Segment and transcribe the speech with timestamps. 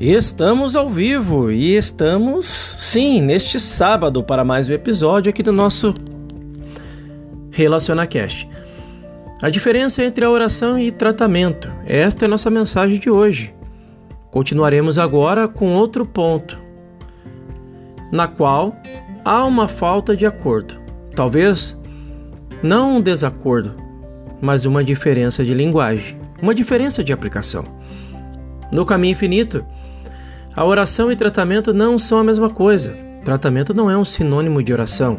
[0.00, 5.92] Estamos ao vivo e estamos, sim, neste sábado para mais um episódio aqui do nosso
[7.50, 8.48] RelacionaCast.
[9.42, 11.70] A diferença entre a oração e tratamento.
[11.84, 13.54] Esta é a nossa mensagem de hoje.
[14.30, 16.58] Continuaremos agora com outro ponto,
[18.10, 18.74] na qual
[19.22, 20.80] há uma falta de acordo.
[21.14, 21.78] Talvez
[22.62, 23.74] não um desacordo,
[24.40, 27.66] mas uma diferença de linguagem, uma diferença de aplicação.
[28.72, 29.62] No caminho infinito,
[30.54, 32.94] a oração e tratamento não são a mesma coisa.
[33.24, 35.16] Tratamento não é um sinônimo de oração.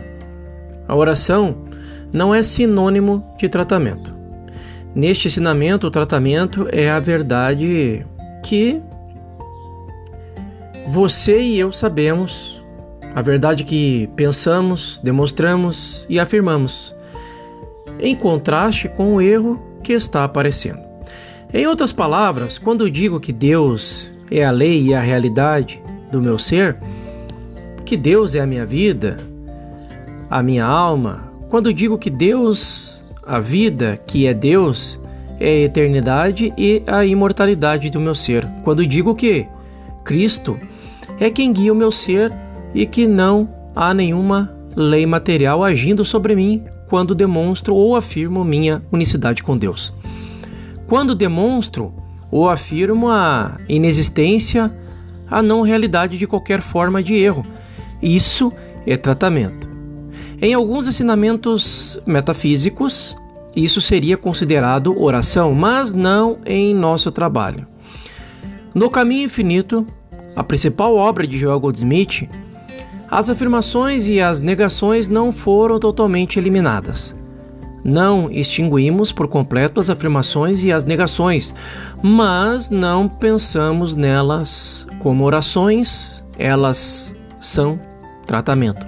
[0.87, 1.55] A oração
[2.11, 4.13] não é sinônimo de tratamento.
[4.93, 8.05] Neste ensinamento, o tratamento é a verdade
[8.43, 8.81] que
[10.87, 12.61] você e eu sabemos,
[13.15, 16.93] a verdade que pensamos, demonstramos e afirmamos,
[17.99, 20.81] em contraste com o erro que está aparecendo.
[21.53, 26.21] Em outras palavras, quando eu digo que Deus é a lei e a realidade do
[26.21, 26.77] meu ser,
[27.85, 29.17] que Deus é a minha vida,
[30.29, 31.29] a minha alma.
[31.49, 34.97] Quando digo que Deus, a vida que é Deus,
[35.37, 38.47] é a eternidade e a imortalidade do meu ser.
[38.63, 39.45] Quando digo que
[40.05, 40.57] Cristo
[41.19, 42.31] é quem guia o meu ser
[42.73, 48.81] e que não há nenhuma lei material agindo sobre mim quando demonstro ou afirmo minha
[48.91, 49.93] unicidade com Deus.
[50.87, 51.93] Quando demonstro
[52.31, 54.71] ou afirmo a inexistência,
[55.29, 57.45] a não realidade de qualquer forma de erro.
[58.01, 58.51] Isso
[58.87, 59.69] é tratamento.
[60.41, 63.15] Em alguns ensinamentos metafísicos,
[63.55, 67.67] isso seria considerado oração, mas não em nosso trabalho.
[68.73, 69.85] No Caminho Infinito,
[70.35, 72.29] a principal obra de Joel Goldsmith,
[73.09, 77.13] as afirmações e as negações não foram totalmente eliminadas.
[77.83, 81.55] Não extinguimos por completo as afirmações e as negações,
[82.01, 87.79] mas não pensamos nelas como orações, elas são
[88.27, 88.85] tratamento.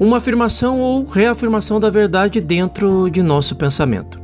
[0.00, 4.18] Uma afirmação ou reafirmação da verdade dentro de nosso pensamento.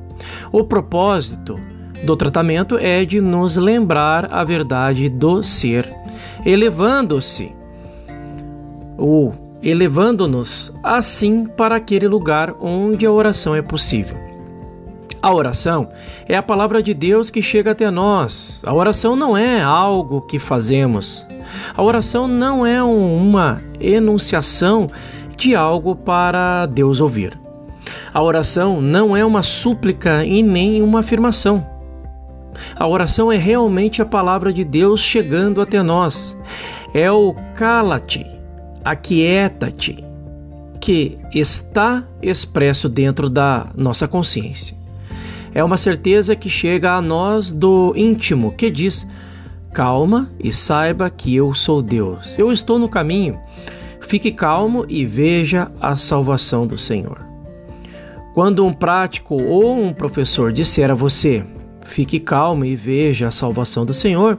[0.50, 1.58] O propósito
[2.04, 5.92] do tratamento é de nos lembrar a verdade do ser,
[6.46, 7.52] elevando-se
[8.96, 14.16] ou elevando-nos assim para aquele lugar onde a oração é possível.
[15.22, 15.88] A oração
[16.28, 18.62] é a palavra de Deus que chega até nós.
[18.66, 21.26] A oração não é algo que fazemos.
[21.74, 24.86] A oração não é uma enunciação
[25.34, 27.38] de algo para Deus ouvir.
[28.12, 31.66] A oração não é uma súplica e nem uma afirmação.
[32.76, 36.36] A oração é realmente a palavra de Deus chegando até nós.
[36.92, 38.34] É o cala-te
[38.84, 40.04] aquieta-te,
[40.80, 44.76] que está expresso dentro da nossa consciência.
[45.54, 49.06] É uma certeza que chega a nós do íntimo, que diz:
[49.72, 52.38] calma e saiba que eu sou Deus.
[52.38, 53.38] Eu estou no caminho.
[54.00, 57.20] Fique calmo e veja a salvação do Senhor.
[58.34, 61.44] Quando um prático ou um professor disser a você:
[61.82, 64.38] fique calmo e veja a salvação do Senhor,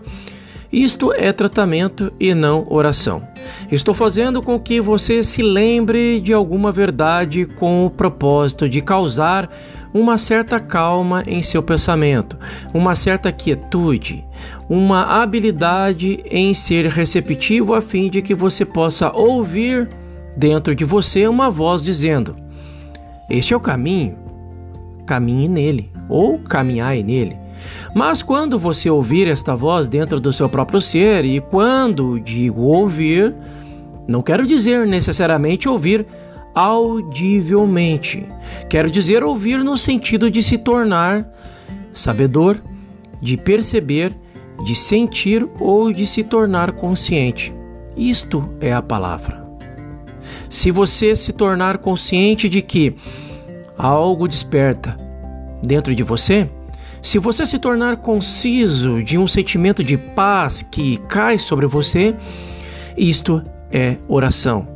[0.72, 3.35] isto é tratamento e não oração.
[3.72, 9.50] Estou fazendo com que você se lembre de alguma verdade com o propósito de causar
[9.94, 12.38] uma certa calma em seu pensamento,
[12.74, 14.26] uma certa quietude,
[14.70, 19.90] uma habilidade em ser receptivo a fim de que você possa ouvir
[20.36, 22.36] dentro de você uma voz dizendo:
[23.30, 24.18] Este é o caminho,
[25.06, 27.45] caminhe nele, ou caminhai nele.
[27.94, 33.34] Mas quando você ouvir esta voz dentro do seu próprio ser, e quando digo ouvir,
[34.08, 36.06] não quero dizer necessariamente ouvir
[36.54, 38.26] audivelmente.
[38.70, 41.30] Quero dizer ouvir no sentido de se tornar
[41.92, 42.62] sabedor,
[43.22, 44.14] de perceber,
[44.64, 47.54] de sentir ou de se tornar consciente.
[47.96, 49.46] Isto é a palavra.
[50.50, 52.96] Se você se tornar consciente de que
[53.78, 54.98] algo desperta
[55.62, 56.50] dentro de você,
[57.06, 62.16] se você se tornar conciso de um sentimento de paz que cai sobre você,
[62.98, 64.68] isto é oração.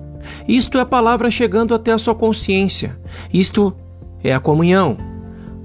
[0.48, 2.96] Isto é a palavra chegando até a sua consciência.
[3.34, 3.76] Isto
[4.24, 4.96] é a comunhão.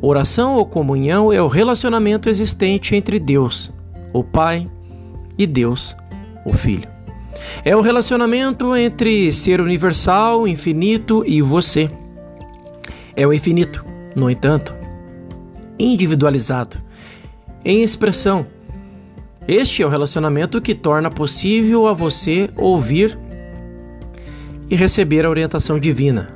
[0.01, 3.71] Oração ou comunhão é o relacionamento existente entre Deus,
[4.11, 4.67] o Pai,
[5.37, 5.95] e Deus,
[6.47, 6.89] o Filho.
[7.63, 11.91] É o relacionamento entre ser universal, infinito e você.
[13.15, 13.85] É o infinito,
[14.17, 14.75] no entanto,
[15.79, 16.79] individualizado,
[17.65, 18.47] em expressão.
[19.47, 23.19] Este é o relacionamento que torna possível a você ouvir
[24.71, 26.31] e receber a orientação divina,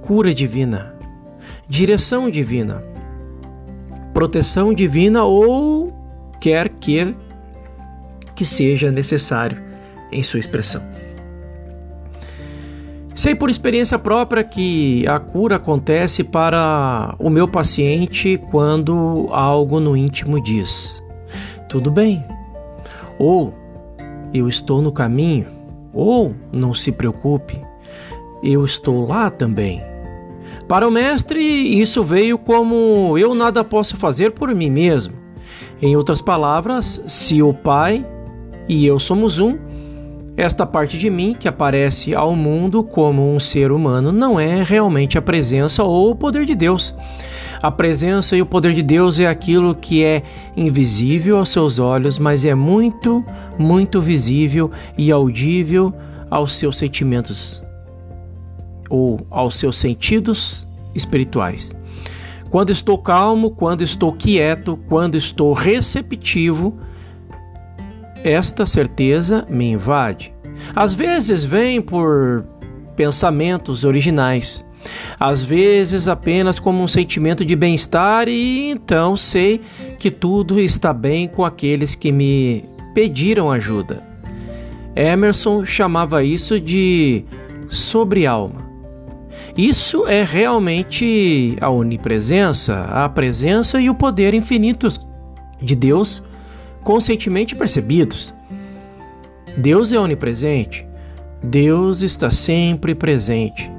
[0.00, 0.94] cura divina,
[1.68, 2.82] direção divina,
[4.14, 5.92] proteção divina ou
[6.40, 7.14] quer que
[8.34, 9.60] que seja necessário
[10.10, 10.82] em sua expressão.
[13.18, 19.96] Sei por experiência própria que a cura acontece para o meu paciente quando algo no
[19.96, 21.02] íntimo diz:
[21.68, 22.24] tudo bem,
[23.18, 23.52] ou
[24.32, 25.48] eu estou no caminho,
[25.92, 27.60] ou não se preocupe,
[28.40, 29.82] eu estou lá também.
[30.68, 35.14] Para o mestre, isso veio como eu nada posso fazer por mim mesmo.
[35.82, 38.06] Em outras palavras, se o Pai
[38.68, 39.58] e eu somos um,
[40.38, 45.18] esta parte de mim que aparece ao mundo como um ser humano não é realmente
[45.18, 46.94] a presença ou o poder de Deus.
[47.60, 50.22] A presença e o poder de Deus é aquilo que é
[50.56, 53.24] invisível aos seus olhos, mas é muito,
[53.58, 55.92] muito visível e audível
[56.30, 57.60] aos seus sentimentos
[58.88, 61.74] ou aos seus sentidos espirituais.
[62.48, 66.78] Quando estou calmo, quando estou quieto, quando estou receptivo,
[68.24, 70.34] esta certeza me invade.
[70.74, 72.44] Às vezes vem por
[72.96, 74.64] pensamentos originais,
[75.18, 79.60] às vezes apenas como um sentimento de bem-estar, e então sei
[79.98, 84.02] que tudo está bem com aqueles que me pediram ajuda.
[84.96, 87.24] Emerson chamava isso de
[87.68, 88.66] sobre-alma.
[89.56, 95.00] Isso é realmente a onipresença, a presença e o poder infinitos
[95.60, 96.22] de Deus
[96.88, 98.32] conscientemente percebidos.
[99.58, 100.88] Deus é onipresente,
[101.42, 103.70] Deus está sempre presente,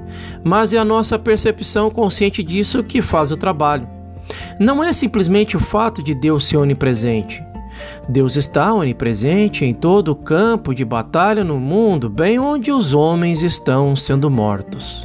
[0.44, 3.88] mas é a nossa percepção consciente disso que faz o trabalho.
[4.60, 7.42] Não é simplesmente o fato de Deus ser onipresente.
[8.08, 13.42] Deus está onipresente em todo o campo de batalha no mundo, bem onde os homens
[13.42, 15.04] estão sendo mortos.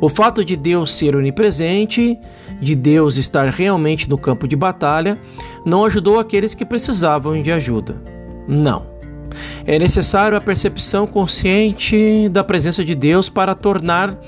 [0.00, 2.18] O fato de Deus ser onipresente,
[2.60, 5.18] de Deus estar realmente no campo de batalha,
[5.68, 7.96] não ajudou aqueles que precisavam de ajuda.
[8.48, 8.86] Não.
[9.66, 14.18] É necessário a percepção consciente da presença de Deus para tornar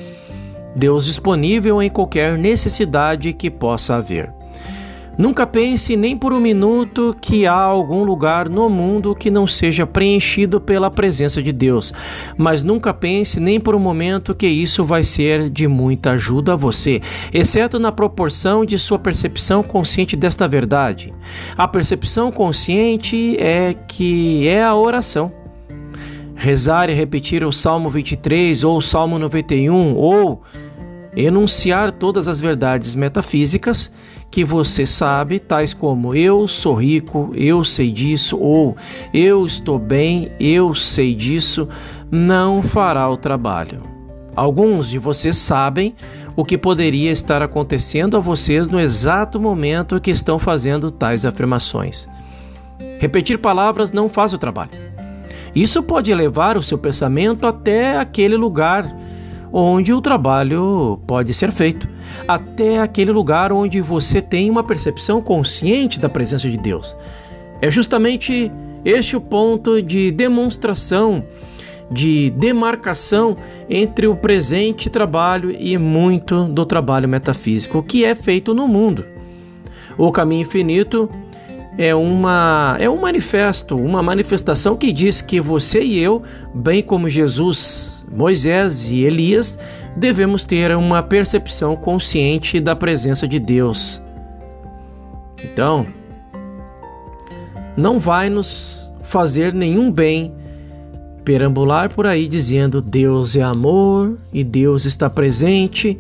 [0.76, 4.39] Deus disponível em qualquer necessidade que possa haver.
[5.20, 9.86] Nunca pense nem por um minuto que há algum lugar no mundo que não seja
[9.86, 11.92] preenchido pela presença de Deus,
[12.38, 16.56] mas nunca pense nem por um momento que isso vai ser de muita ajuda a
[16.56, 17.02] você,
[17.34, 21.12] exceto na proporção de sua percepção consciente desta verdade.
[21.54, 25.30] A percepção consciente é que é a oração
[26.34, 30.40] rezar e repetir o Salmo 23 ou o Salmo 91 ou
[31.14, 33.92] enunciar todas as verdades metafísicas
[34.30, 38.76] que você sabe, tais como eu sou rico, eu sei disso, ou
[39.12, 41.68] eu estou bem, eu sei disso,
[42.10, 43.82] não fará o trabalho.
[44.36, 45.94] Alguns de vocês sabem
[46.36, 52.08] o que poderia estar acontecendo a vocês no exato momento que estão fazendo tais afirmações.
[52.98, 54.70] Repetir palavras não faz o trabalho.
[55.54, 58.96] Isso pode levar o seu pensamento até aquele lugar
[59.52, 61.88] onde o trabalho pode ser feito,
[62.26, 66.96] até aquele lugar onde você tem uma percepção consciente da presença de Deus.
[67.60, 68.50] É justamente
[68.84, 71.24] este o ponto de demonstração,
[71.90, 73.36] de demarcação
[73.68, 79.04] entre o presente trabalho e muito do trabalho metafísico que é feito no mundo.
[79.98, 81.10] O caminho infinito
[81.76, 86.22] é uma é um manifesto, uma manifestação que diz que você e eu,
[86.54, 89.58] bem como Jesus, Moisés e Elias,
[90.00, 94.00] devemos ter uma percepção consciente da presença de Deus.
[95.44, 95.86] Então,
[97.76, 100.34] não vai nos fazer nenhum bem
[101.22, 105.98] perambular por aí dizendo Deus é amor e Deus está presente,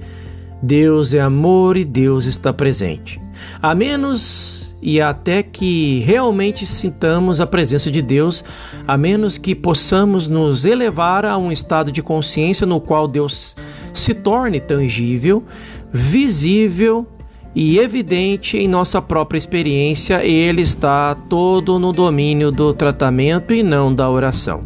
[0.62, 3.20] Deus é amor e Deus está presente.
[3.60, 8.42] A menos e até que realmente sintamos a presença de Deus,
[8.88, 13.54] a menos que possamos nos elevar a um estado de consciência no qual Deus
[13.92, 15.44] se torne tangível,
[15.92, 17.06] visível
[17.54, 23.92] e evidente em nossa própria experiência, ele está todo no domínio do tratamento e não
[23.92, 24.62] da oração.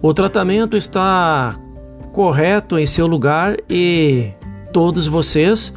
[0.00, 1.58] O tratamento está
[2.12, 4.30] correto em seu lugar e
[4.72, 5.72] todos vocês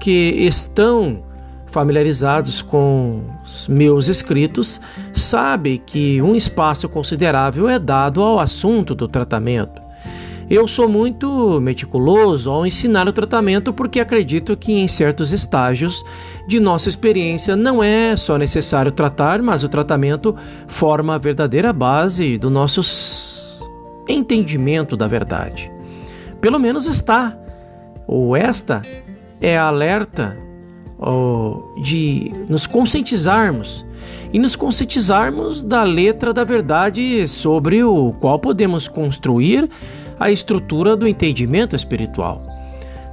[0.00, 1.22] que estão
[1.66, 4.80] familiarizados com os meus escritos
[5.14, 9.87] sabem que um espaço considerável é dado ao assunto do tratamento.
[10.50, 16.02] Eu sou muito meticuloso ao ensinar o tratamento porque acredito que em certos estágios
[16.46, 20.34] de nossa experiência não é só necessário tratar, mas o tratamento
[20.66, 22.80] forma a verdadeira base do nosso
[24.08, 25.70] entendimento da verdade.
[26.40, 27.36] Pelo menos está,
[28.06, 28.80] ou esta
[29.42, 30.34] é a alerta
[31.82, 33.84] de nos conscientizarmos
[34.32, 39.68] e nos conscientizarmos da letra da verdade sobre o qual podemos construir
[40.18, 42.42] a estrutura do entendimento espiritual.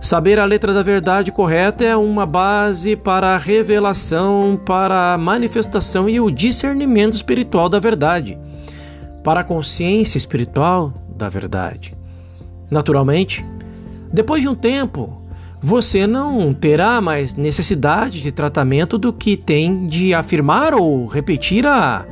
[0.01, 6.07] Saber a letra da verdade correta é uma base para a revelação, para a manifestação
[6.07, 8.37] e o discernimento espiritual da verdade,
[9.23, 11.95] para a consciência espiritual da verdade.
[12.69, 13.43] Naturalmente,
[14.13, 15.21] depois de um tempo,
[15.59, 22.05] você não terá mais necessidade de tratamento do que tem de afirmar ou repetir a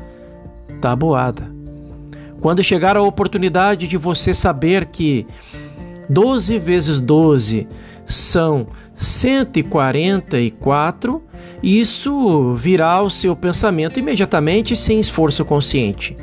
[0.82, 1.53] tabuada.
[2.44, 5.26] Quando chegar a oportunidade de você saber que
[6.10, 7.66] 12 vezes 12
[8.06, 11.24] são 144,
[11.64, 16.18] isso virá ao seu pensamento imediatamente sem esforço consciente.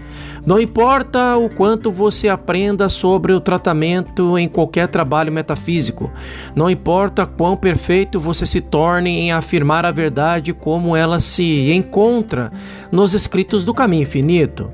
[0.45, 6.13] Não importa o quanto você aprenda sobre o tratamento em qualquer trabalho metafísico,
[6.55, 12.53] não importa quão perfeito você se torne em afirmar a verdade como ela se encontra
[12.93, 14.71] nos escritos do caminho infinito.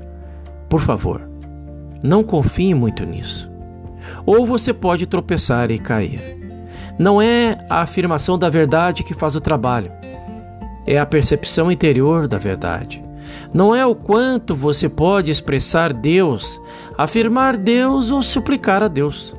[0.67, 1.36] Por favor,
[2.03, 3.49] não confie muito nisso.
[4.25, 6.21] Ou você pode tropeçar e cair.
[6.97, 9.91] Não é a afirmação da verdade que faz o trabalho,
[10.85, 13.03] é a percepção interior da verdade.
[13.53, 16.59] Não é o quanto você pode expressar Deus,
[16.97, 19.35] afirmar Deus ou suplicar a Deus.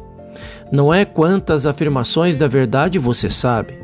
[0.71, 3.79] Não é quantas afirmações da verdade você sabe.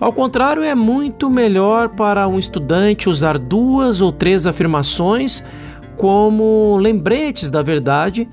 [0.00, 5.44] Ao contrário, é muito melhor para um estudante usar duas ou três afirmações
[5.96, 8.28] como lembretes da verdade,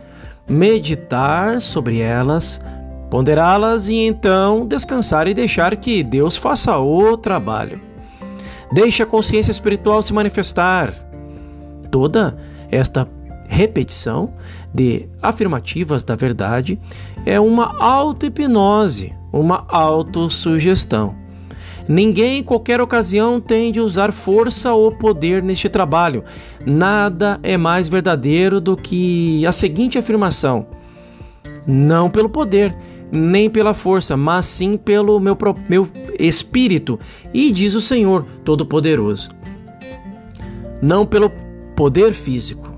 [0.48, 2.62] meditar sobre elas,
[3.10, 7.82] ponderá-las e então descansar e deixar que Deus faça o trabalho.
[8.72, 10.94] Deixe a consciência espiritual se manifestar.
[11.90, 12.38] Toda
[12.70, 13.08] esta
[13.48, 14.34] repetição
[14.74, 16.80] de afirmativas da verdade
[17.26, 21.21] é uma auto-hipnose, uma autossugestão.
[21.92, 26.24] Ninguém em qualquer ocasião tem de usar força ou poder neste trabalho.
[26.66, 30.68] Nada é mais verdadeiro do que a seguinte afirmação:
[31.68, 32.74] não pelo poder,
[33.12, 35.86] nem pela força, mas sim pelo meu, meu
[36.18, 36.98] espírito.
[37.34, 39.30] E diz o Senhor Todo-Poderoso.
[40.82, 41.30] Não pelo
[41.76, 42.72] poder físico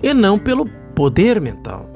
[0.00, 1.90] e não pelo poder mental,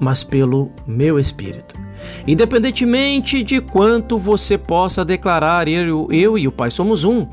[0.00, 1.79] mas pelo meu espírito.
[2.26, 7.26] Independentemente de quanto você possa declarar eu, eu e o Pai somos um,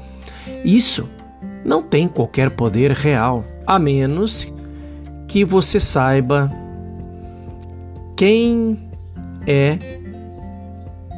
[0.64, 1.10] isso
[1.64, 4.52] não tem qualquer poder real, a menos
[5.28, 6.52] que você saiba
[8.16, 8.80] quem
[9.46, 9.78] é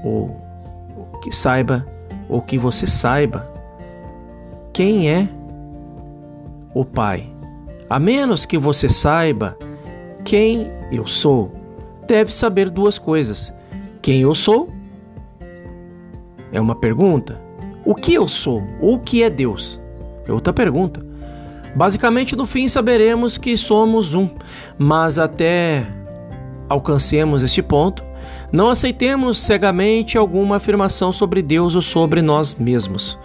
[0.04, 0.36] ou
[1.22, 1.86] que saiba
[2.28, 3.48] ou que você saiba
[4.74, 5.28] quem é
[6.74, 7.28] o Pai.
[7.90, 9.58] A menos que você saiba
[10.24, 11.52] quem eu sou,
[12.10, 13.54] deve saber duas coisas:
[14.02, 14.74] quem eu sou?
[16.52, 17.40] É uma pergunta,
[17.86, 18.64] o que eu sou?
[18.82, 19.80] Ou o que é Deus?
[20.28, 21.08] É outra pergunta.
[21.76, 24.28] Basicamente, no fim, saberemos que somos um,
[24.78, 25.86] mas até
[26.68, 28.04] alcancemos este ponto,
[28.52, 33.18] não aceitemos cegamente alguma afirmação sobre Deus ou sobre nós mesmos.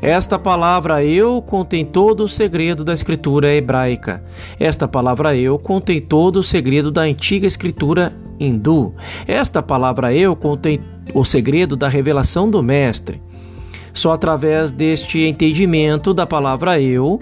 [0.00, 4.22] Esta palavra eu contém todo o segredo da escritura hebraica.
[4.58, 8.94] Esta palavra eu contém todo o segredo da antiga escritura hindu.
[9.26, 10.80] Esta palavra eu contém
[11.12, 13.20] o segredo da revelação do Mestre.
[13.92, 17.18] Só através deste entendimento da palavra eu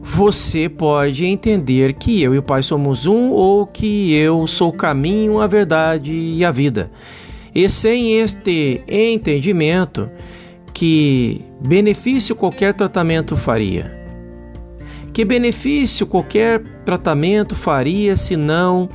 [0.00, 4.72] você pode entender que eu e o Pai somos um ou que eu sou o
[4.72, 6.90] caminho, a verdade e a vida.
[7.54, 10.08] E sem este entendimento,
[10.72, 13.96] que benefício qualquer tratamento faria?
[15.12, 18.88] Que benefício qualquer tratamento faria se não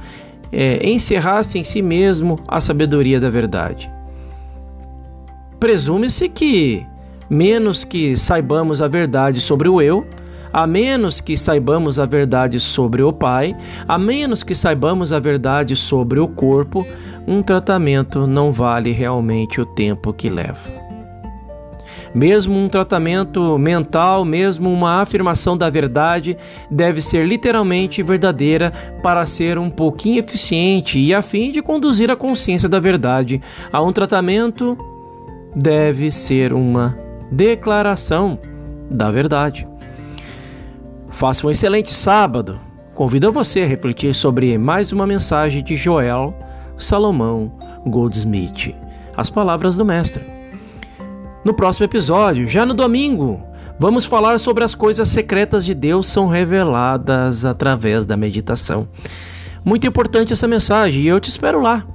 [0.51, 3.91] é, encerrasse em si mesmo a sabedoria da verdade?
[5.59, 6.85] Presume-se que,
[7.29, 10.05] menos que saibamos a verdade sobre o eu,
[10.53, 13.55] a menos que saibamos a verdade sobre o Pai,
[13.87, 16.85] a menos que saibamos a verdade sobre o corpo,
[17.27, 20.82] um tratamento não vale realmente o tempo que leva.
[22.13, 26.37] Mesmo um tratamento mental, mesmo uma afirmação da verdade,
[26.69, 32.15] deve ser literalmente verdadeira para ser um pouquinho eficiente e a fim de conduzir a
[32.15, 33.41] consciência da verdade
[33.71, 34.77] a um tratamento,
[35.55, 36.97] deve ser uma
[37.31, 38.37] declaração
[38.89, 39.67] da verdade.
[41.09, 42.59] Faça um excelente sábado.
[42.93, 46.35] Convido você a refletir sobre mais uma mensagem de Joel
[46.77, 47.51] Salomão
[47.85, 48.75] Goldsmith,
[49.17, 50.32] as palavras do Mestre.
[51.43, 53.43] No próximo episódio, já no domingo,
[53.77, 58.87] vamos falar sobre as coisas secretas de Deus são reveladas através da meditação.
[59.63, 61.85] Muito importante essa mensagem e eu te espero lá.